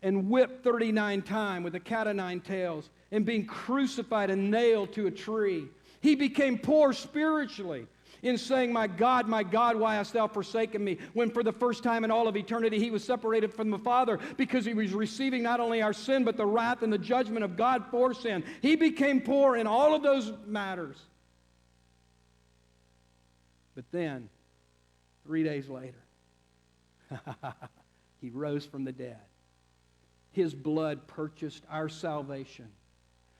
[0.02, 4.92] and whipped 39 times with a cat o' nine tails and being crucified and nailed
[4.92, 5.66] to a tree.
[6.00, 7.86] He became poor spiritually
[8.24, 10.98] in saying, My God, my God, why hast thou forsaken me?
[11.12, 14.18] When for the first time in all of eternity he was separated from the Father
[14.36, 17.56] because he was receiving not only our sin, but the wrath and the judgment of
[17.56, 18.42] God for sin.
[18.62, 20.96] He became poor in all of those matters.
[23.74, 24.28] But then,
[25.26, 26.02] three days later,
[28.20, 29.18] he rose from the dead.
[30.32, 32.68] His blood purchased our salvation.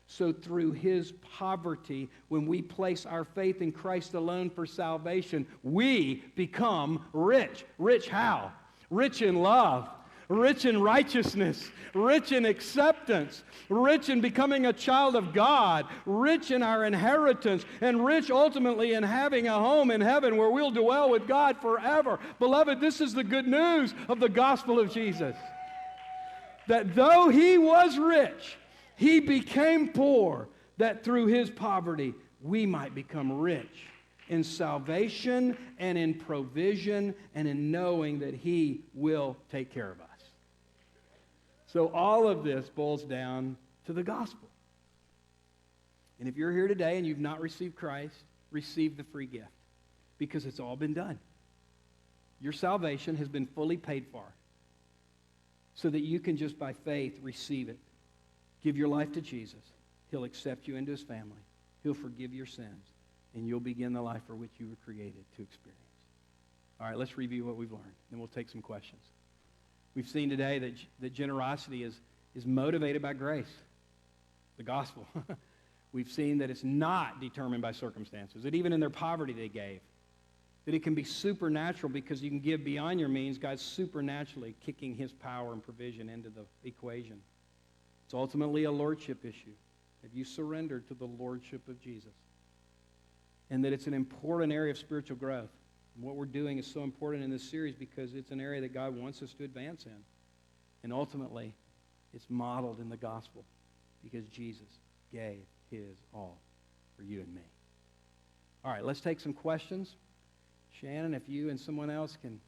[0.06, 6.22] So, through his poverty, when we place our faith in Christ alone for salvation, we
[6.36, 7.64] become rich.
[7.78, 8.52] Rich how?
[8.90, 9.88] Rich in love,
[10.28, 16.62] rich in righteousness, rich in acceptance, rich in becoming a child of God, rich in
[16.62, 21.26] our inheritance, and rich ultimately in having a home in heaven where we'll dwell with
[21.26, 22.20] God forever.
[22.38, 25.34] Beloved, this is the good news of the gospel of Jesus.
[26.68, 28.58] That though he was rich,
[28.96, 33.86] he became poor, that through his poverty we might become rich
[34.28, 40.06] in salvation and in provision and in knowing that He will take care of us.
[41.66, 44.48] So, all of this boils down to the gospel.
[46.20, 48.16] And if you're here today and you've not received Christ,
[48.50, 49.48] receive the free gift
[50.16, 51.18] because it's all been done.
[52.40, 54.24] Your salvation has been fully paid for
[55.74, 57.78] so that you can just by faith receive it.
[58.64, 59.60] Give your life to Jesus.
[60.10, 61.42] He'll accept you into his family.
[61.82, 62.86] He'll forgive your sins
[63.34, 65.80] and you'll begin the life for which you were created to experience.
[66.80, 69.02] All right, let's review what we've learned, then we'll take some questions.
[69.94, 71.94] We've seen today that, that generosity is,
[72.34, 73.52] is motivated by grace,
[74.56, 75.06] the gospel.
[75.92, 79.80] We've seen that it's not determined by circumstances, that even in their poverty they gave.
[80.64, 83.38] That it can be supernatural because you can give beyond your means.
[83.38, 87.20] God's supernaturally kicking his power and provision into the equation.
[88.04, 89.54] It's ultimately a lordship issue.
[90.02, 92.12] Have you surrendered to the lordship of Jesus?
[93.50, 95.50] and that it's an important area of spiritual growth.
[95.94, 98.74] And what we're doing is so important in this series because it's an area that
[98.74, 100.02] God wants us to advance in.
[100.82, 101.54] And ultimately,
[102.12, 103.44] it's modeled in the gospel
[104.02, 104.80] because Jesus
[105.12, 106.38] gave his all
[106.96, 107.42] for you and me.
[108.64, 109.94] All right, let's take some questions.
[110.80, 112.40] Shannon, if you and someone else can,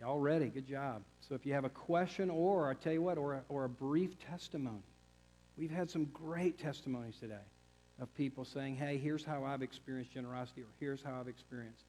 [0.00, 0.46] y'all ready?
[0.46, 1.02] Good job.
[1.28, 3.68] So if you have a question or, I tell you what, or a, or a
[3.68, 4.82] brief testimony,
[5.58, 7.34] we've had some great testimonies today
[8.00, 11.84] of people saying, hey, here's how I've experienced generosity, or here's how I've experienced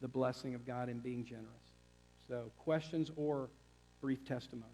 [0.00, 1.48] the blessing of God in being generous.
[2.28, 3.48] So, questions or
[4.00, 4.70] brief testimonies.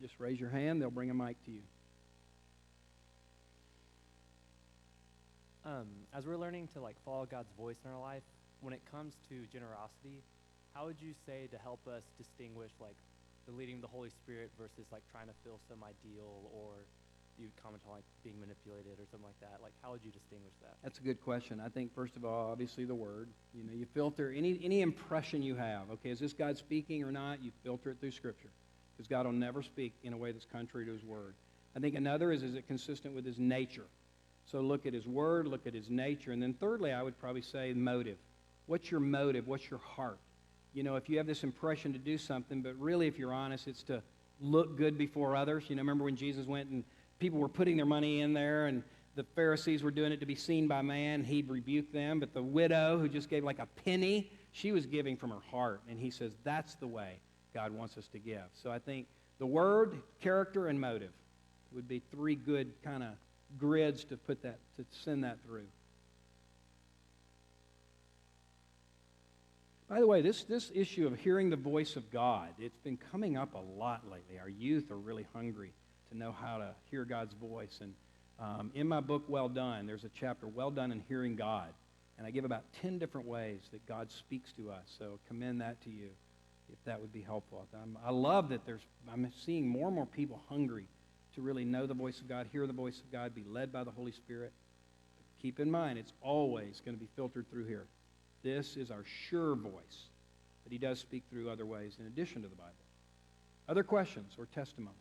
[0.00, 1.60] Just raise your hand, they'll bring a mic to you.
[5.64, 8.22] Um, as we're learning to like follow God's voice in our life,
[8.60, 10.22] when it comes to generosity,
[10.74, 12.96] how would you say to help us distinguish like
[13.46, 16.84] the leading of the Holy Spirit versus like trying to fill some ideal or
[17.38, 19.62] you comment on like being manipulated or something like that?
[19.62, 20.76] Like how would you distinguish that?
[20.82, 21.62] That's a good question.
[21.64, 23.30] I think first of all, obviously the word.
[23.54, 25.90] You know, you filter any any impression you have.
[25.92, 27.42] Okay, is this God speaking or not?
[27.42, 28.50] You filter it through Scripture,
[28.96, 31.34] because God will never speak in a way that's contrary to His word.
[31.74, 33.86] I think another is is it consistent with His nature?
[34.44, 37.42] So look at His word, look at His nature, and then thirdly, I would probably
[37.42, 38.18] say motive.
[38.66, 39.46] What's your motive?
[39.46, 40.18] What's your heart?
[40.74, 43.68] you know, if you have this impression to do something, but really, if you're honest,
[43.68, 44.02] it's to
[44.40, 45.64] look good before others.
[45.68, 46.84] You know, remember when Jesus went and
[47.20, 48.82] people were putting their money in there and
[49.14, 51.22] the Pharisees were doing it to be seen by man.
[51.22, 52.18] He'd rebuke them.
[52.18, 55.80] But the widow who just gave like a penny, she was giving from her heart.
[55.88, 57.20] And he says that's the way
[57.54, 58.42] God wants us to give.
[58.52, 59.06] So I think
[59.38, 61.12] the word, character, and motive
[61.72, 63.10] would be three good kind of
[63.58, 65.66] grids to put that, to send that through.
[69.88, 73.36] By the way, this, this issue of hearing the voice of God, it's been coming
[73.36, 74.38] up a lot lately.
[74.40, 75.72] Our youth are really hungry
[76.10, 77.78] to know how to hear God's voice.
[77.80, 77.94] And
[78.40, 81.68] um, in my book, Well Done, there's a chapter, Well Done in Hearing God.
[82.16, 84.84] And I give about 10 different ways that God speaks to us.
[84.98, 86.08] So commend that to you
[86.72, 87.66] if that would be helpful.
[87.74, 88.80] I'm, I love that there's,
[89.12, 90.86] I'm seeing more and more people hungry
[91.34, 93.84] to really know the voice of God, hear the voice of God, be led by
[93.84, 94.52] the Holy Spirit.
[95.16, 97.86] But keep in mind, it's always going to be filtered through here.
[98.42, 100.08] This is our sure voice,
[100.62, 102.72] but he does speak through other ways in addition to the Bible.
[103.68, 104.96] Other questions or testimony?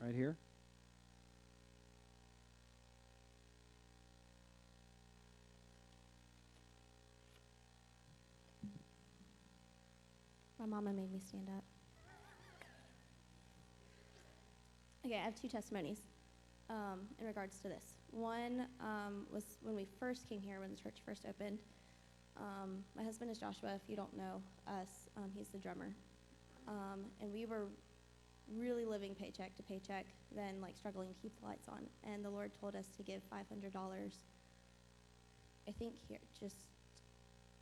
[0.00, 0.36] Right here?
[10.66, 11.62] My mama made me stand up.
[15.04, 16.00] Okay, I have two testimonies
[16.68, 17.94] um, in regards to this.
[18.10, 21.60] One um, was when we first came here, when the church first opened.
[22.36, 23.74] Um, my husband is Joshua.
[23.76, 25.94] If you don't know us, um, he's the drummer.
[26.66, 27.66] Um, and we were
[28.52, 31.86] really living paycheck to paycheck, then like struggling to keep the lights on.
[32.02, 34.12] And the Lord told us to give $500.
[35.68, 36.56] I think here, just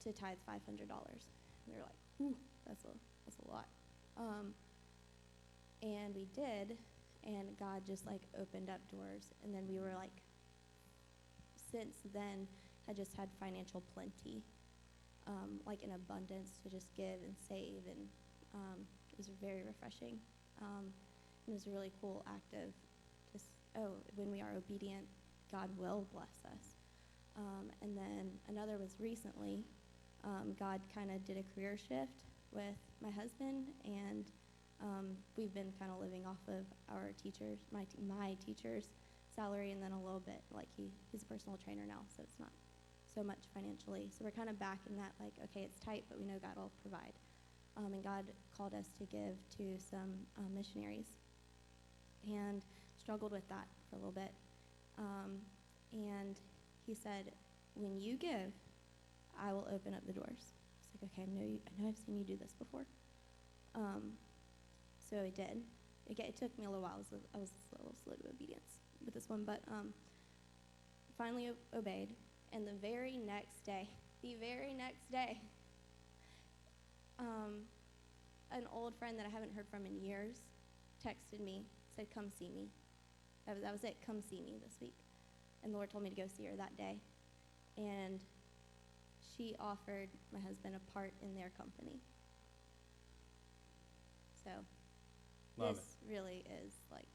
[0.05, 0.59] to tithe $500.
[1.67, 2.37] We were like, ooh,
[2.67, 2.95] that's a,
[3.25, 3.67] that's a lot.
[4.17, 4.55] Um,
[5.83, 6.79] and we did,
[7.25, 9.31] and God just like opened up doors.
[9.43, 10.23] And then we were like,
[11.71, 12.47] since then,
[12.89, 14.43] I just had financial plenty,
[15.27, 18.09] um, like an abundance to just give and save, and
[18.55, 20.19] um, it was very refreshing.
[20.61, 20.87] Um,
[21.49, 22.73] it was a really cool act of
[23.33, 25.07] just oh, when we are obedient,
[25.51, 26.75] God will bless us.
[27.37, 29.65] Um, and then another was recently,
[30.23, 32.13] um, God kind of did a career shift
[32.55, 34.31] with my husband, and
[34.83, 38.89] um, we've been kind of living off of our teachers, my, my teacher's
[39.35, 42.39] salary, and then a little bit, like he, he's a personal trainer now, so it's
[42.39, 42.51] not
[43.15, 44.09] so much financially.
[44.11, 46.57] So we're kind of back in that, like, okay, it's tight, but we know God
[46.57, 47.13] will provide.
[47.77, 48.25] Um, and God
[48.57, 51.19] called us to give to some um, missionaries
[52.27, 52.65] and
[52.97, 54.33] struggled with that for a little bit.
[54.99, 55.39] Um,
[55.93, 56.39] and
[56.87, 57.33] he said,
[57.75, 58.53] when you give,
[59.41, 60.55] I will open up the doors.
[61.05, 62.87] Okay, I know, you, I know I've seen you do this before.
[63.75, 64.13] Um,
[65.11, 65.63] so I did.
[66.07, 66.95] It, it took me a little while.
[66.95, 69.93] I was, a- I was a little slow to obedience with this one, but um,
[71.19, 72.09] finally obeyed.
[72.53, 73.89] And the very next day,
[74.23, 75.41] the very next day,
[77.19, 77.63] um,
[78.51, 80.37] an old friend that I haven't heard from in years
[81.05, 81.65] texted me,
[81.97, 82.69] said, Come see me.
[83.47, 84.95] That was, that was it, come see me this week.
[85.63, 86.99] And the Lord told me to go see her that day.
[87.77, 88.21] And
[89.37, 92.01] she offered my husband a part in their company.
[94.45, 94.51] So
[95.57, 97.07] Love this really is like,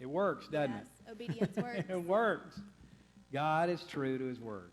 [0.00, 1.62] It works, doesn't yes, obedience it?
[1.62, 1.84] works.
[1.88, 2.60] it works.
[3.32, 4.70] God is true to his word.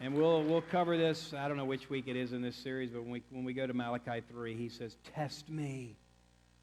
[0.00, 2.90] And we'll, we'll cover this, I don't know which week it is in this series,
[2.90, 5.96] but when we, when we go to Malachi 3, he says, Test me.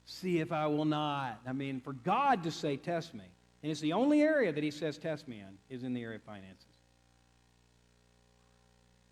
[0.06, 1.40] See if I will not.
[1.48, 3.24] I mean, for God to say, Test me.
[3.62, 6.18] And it's the only area that he says, Test me in, is in the area
[6.18, 6.66] of finances.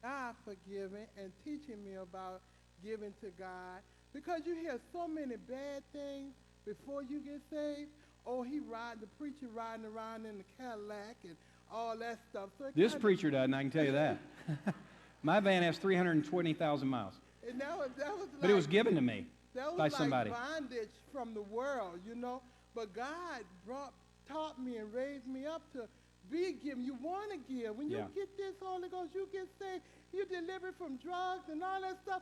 [0.01, 2.41] God for giving and teaching me about
[2.83, 3.81] giving to God
[4.13, 6.33] because you hear so many bad things
[6.65, 7.89] before you get saved.
[8.25, 11.35] Oh, he ride the preacher riding around in the Cadillac and
[11.71, 12.49] all that stuff.
[12.57, 14.17] So This preacher doesn't, I can tell you that.
[15.23, 17.15] My van has 320,000 miles,
[17.49, 19.25] and that was that was but it was given to me.
[19.55, 20.29] That was by like somebody.
[20.29, 22.41] bondage from the world, you know.
[22.75, 23.93] But God brought,
[24.27, 25.87] taught me and raised me up to
[26.29, 26.83] be giving.
[26.83, 27.75] You want to give.
[27.77, 28.07] When you Yeah.
[28.13, 29.83] get this Holy Ghost, you get saved.
[30.13, 32.21] You delivered from drugs and all that stuff.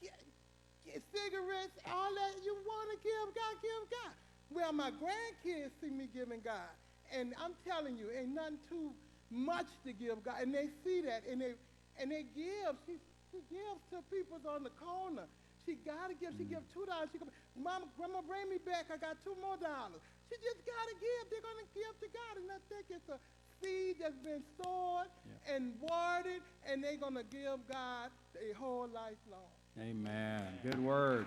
[0.00, 0.12] Get,
[0.84, 2.32] get cigarettes, all that.
[2.44, 4.14] You want to give God, give God.
[4.50, 6.70] Well, my grandkids see me giving God,
[7.12, 8.92] and I'm telling you, ain't nothing too
[9.30, 11.54] much to give God, and they see that, and they
[11.98, 12.76] and they give.
[12.86, 12.98] She
[13.32, 15.26] she gives to people on the corner.
[15.66, 16.30] She gotta give.
[16.38, 17.10] She give two dollars.
[17.12, 17.26] She go,
[17.58, 18.86] Mama, Grandma, bring me back.
[18.86, 19.98] I got two more dollars.
[20.30, 21.22] She just gotta give.
[21.30, 23.18] They're gonna give to God, and I think it's a
[23.58, 25.54] seed that's been sown Yeah.
[25.58, 29.50] and watered, and they're gonna give God a whole life long.
[29.78, 30.60] Amen.
[30.62, 31.26] Good word.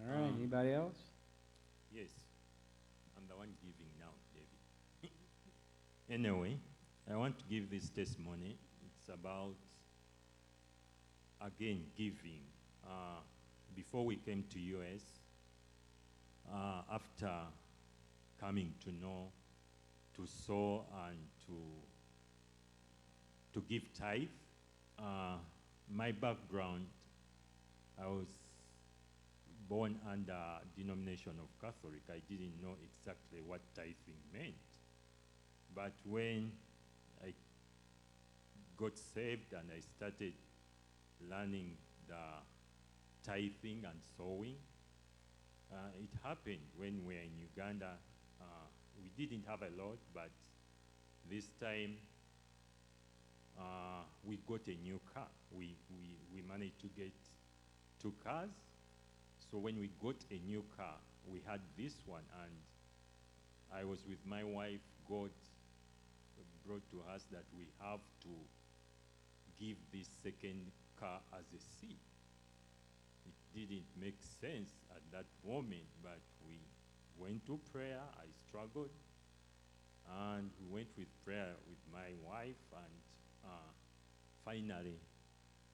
[0.00, 0.96] All right, Um, anybody else?
[1.92, 2.10] Yes,
[3.16, 5.12] I'm the one giving now, David.
[6.10, 6.56] anyway,
[7.10, 8.56] I want to give this testimony.
[9.08, 9.54] It's about,
[11.40, 12.42] again, giving.
[12.84, 13.20] Uh,
[13.74, 15.00] before we came to US,
[16.52, 17.30] uh, after
[18.38, 19.28] coming to know,
[20.14, 21.54] to sow and to
[23.54, 24.28] to give tithe,
[24.98, 25.36] uh,
[25.90, 26.84] my background,
[27.98, 28.28] I was
[29.70, 30.36] born under
[30.76, 34.54] denomination of Catholic, I didn't know exactly what tithing meant.
[35.74, 36.52] But when
[38.78, 40.34] got saved and I started
[41.28, 41.76] learning
[42.06, 42.14] the
[43.24, 44.54] tithing and sowing,
[45.72, 47.92] uh, it happened when we were in Uganda.
[48.40, 48.44] Uh,
[49.02, 50.30] we didn't have a lot, but
[51.28, 51.96] this time
[53.58, 55.26] uh, we got a new car.
[55.50, 57.12] We, we, we managed to get
[58.00, 58.50] two cars.
[59.50, 60.94] So when we got a new car,
[61.26, 62.52] we had this one, and
[63.74, 64.80] I was with my wife.
[65.08, 65.30] God
[66.66, 68.28] brought to us that we have to
[69.58, 71.98] give this second car as a seed.
[73.26, 76.60] It didn't make sense at that moment, but we
[77.18, 78.00] went to prayer.
[78.18, 78.90] I struggled,
[80.32, 82.94] and we went with prayer with my wife, and
[83.44, 83.70] uh,
[84.44, 85.00] finally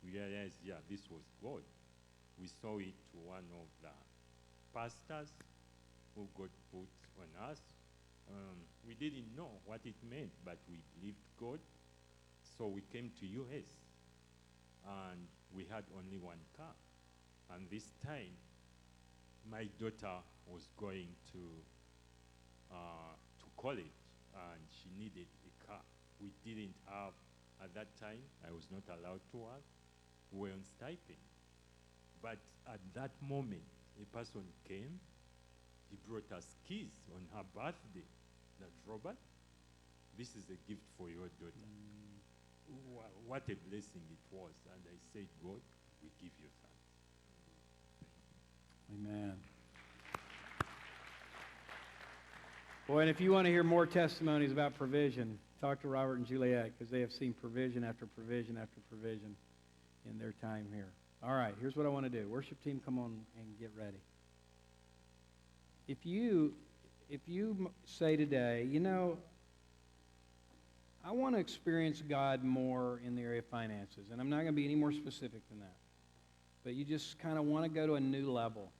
[0.03, 1.63] we realized, yeah, this was God
[2.41, 3.95] we saw it to one of the
[4.75, 5.31] pastors
[6.15, 7.61] who got put on us.
[8.29, 8.57] Um,
[8.87, 11.61] we didn't know what it meant, but we believed God.
[12.57, 13.67] So we came to US,
[14.87, 16.75] and we had only one car.
[17.51, 18.37] And this time,
[19.51, 21.39] my daughter was going to
[22.71, 23.99] uh, to college,
[24.35, 25.81] and she needed a car.
[26.21, 27.13] We didn't have
[27.63, 28.23] at that time.
[28.47, 29.65] I was not allowed to work.
[30.31, 31.23] We were on stipend.
[32.23, 33.63] But at that moment,
[34.01, 35.01] a person came.
[35.91, 38.07] He brought us keys on her birthday.
[38.61, 39.19] That Robert,
[40.17, 41.53] this is a gift for your daughter.
[41.63, 42.04] Wha-
[43.27, 44.53] What a blessing it was.
[44.73, 45.61] And I said, God,
[46.03, 46.49] we give you
[49.01, 49.07] thanks.
[49.09, 49.35] Amen.
[52.87, 56.27] Boy, and if you want to hear more testimonies about provision, talk to Robert and
[56.27, 59.35] Juliet because they have seen provision after provision after provision
[60.09, 60.93] in their time here.
[61.23, 62.29] All right, here's what I want to do.
[62.29, 63.97] Worship team, come on and get ready.
[65.89, 66.53] If you
[67.09, 69.17] if you say today, you know,
[71.07, 74.47] I want to experience God more in the area of finances, and I'm not going
[74.47, 75.77] to be any more specific than that.
[76.65, 78.73] But you just kind of want to go to a new level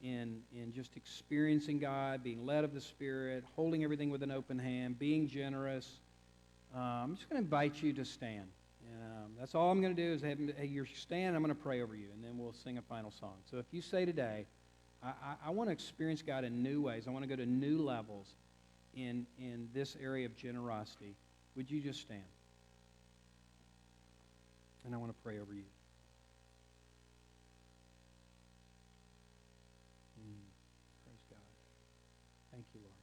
[0.00, 4.60] in, in just experiencing God, being led of the Spirit, holding everything with an open
[4.60, 5.98] hand, being generous.
[6.74, 8.46] Uh, I'm just going to invite you to stand.
[8.94, 10.38] Um, that's all I'm going to do is have
[10.70, 11.34] you stand.
[11.34, 13.34] I'm going to pray over you, and then we'll sing a final song.
[13.50, 14.46] So if you say today,
[15.02, 17.04] I, I, I want to experience God in new ways.
[17.08, 18.28] I want to go to new levels
[18.94, 21.16] in, in this area of generosity.
[21.56, 22.22] Would you just stand?
[24.84, 25.64] And I want to pray over you.
[30.18, 30.40] Mm.
[31.04, 31.38] Praise God.
[32.52, 32.94] Thank you, Lord.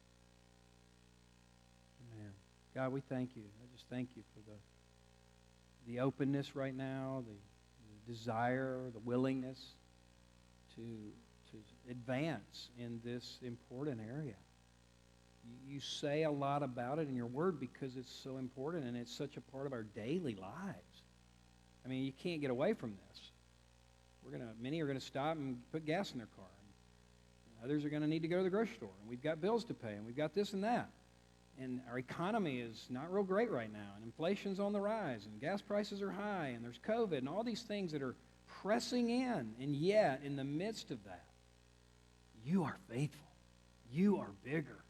[2.14, 2.32] Amen.
[2.74, 3.44] God, we thank you.
[3.62, 4.58] I just thank you for the
[5.88, 9.60] the openness right now, the, the desire, the willingness
[10.76, 10.82] to
[11.52, 11.58] to
[11.90, 14.36] advance in this important area.
[15.68, 19.14] You, say a lot about it in your word because it's so important and it's
[19.14, 21.04] such a part of our daily lives.
[21.86, 23.22] I mean, you can't get away from this.
[24.24, 26.46] We're gonna many are gonna stop and put gas in their car.
[27.64, 29.66] Others are going to need to go to the grocery store, and we've got bills
[29.66, 30.90] to pay, and we've got this and that.
[31.60, 35.42] And our economy is not real great right now, and inflation's on the rise, and
[35.42, 38.16] gas prices are high, and there's COVID, and all these things that are
[38.62, 39.56] pressing in.
[39.60, 41.26] And yet, in the midst of that,
[42.46, 43.28] you are faithful.
[43.92, 44.84] You are bigger.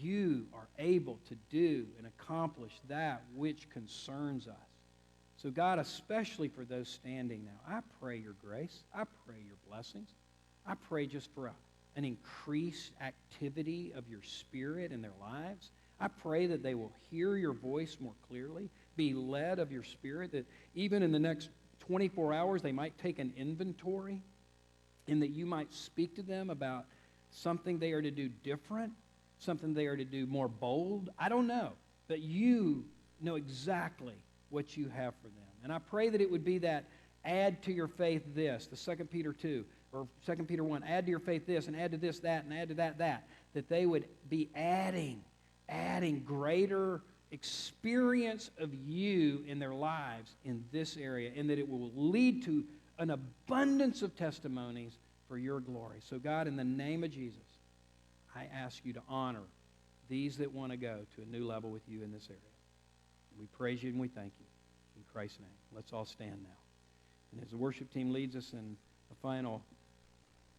[0.00, 4.54] You are able to do and accomplish that which concerns us.
[5.36, 8.84] So, God, especially for those standing now, I pray your grace.
[8.94, 10.10] I pray your blessings.
[10.66, 11.54] I pray just for a,
[11.96, 15.70] an increased activity of your spirit in their lives.
[15.98, 20.32] I pray that they will hear your voice more clearly, be led of your spirit,
[20.32, 24.22] that even in the next 24 hours they might take an inventory
[25.08, 26.86] and that you might speak to them about
[27.30, 28.92] something they are to do different,
[29.42, 31.10] something they are to do more bold.
[31.18, 31.72] I don't know,
[32.08, 32.84] but you
[33.20, 34.14] know exactly
[34.50, 35.34] what you have for them.
[35.62, 36.84] And I pray that it would be that
[37.24, 41.10] add to your faith this, the 2 Peter 2 or 2 Peter 1, add to
[41.10, 43.86] your faith this and add to this that and add to that that, that they
[43.86, 45.22] would be adding,
[45.68, 51.90] adding greater experience of you in their lives in this area, and that it will
[51.94, 52.64] lead to
[52.98, 55.98] an abundance of testimonies for your glory.
[56.00, 57.49] So, God, in the name of Jesus,
[58.34, 59.42] I ask you to honor
[60.08, 62.40] these that want to go to a new level with you in this area.
[63.38, 64.46] We praise you and we thank you.
[64.96, 65.48] In Christ's name.
[65.74, 66.58] Let's all stand now.
[67.32, 68.76] And as the worship team leads us in
[69.08, 69.62] the final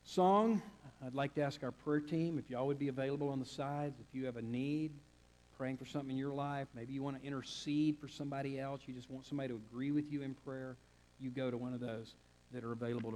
[0.04, 0.62] song,
[1.06, 4.00] I'd like to ask our prayer team if y'all would be available on the sides.
[4.00, 4.92] If you have a need,
[5.58, 8.94] praying for something in your life, maybe you want to intercede for somebody else, you
[8.94, 10.76] just want somebody to agree with you in prayer,
[11.20, 12.16] you go to one of those
[12.52, 13.10] that are available to